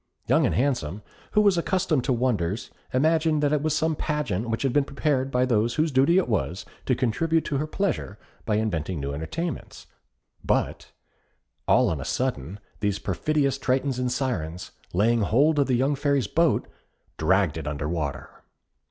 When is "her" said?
7.57-7.67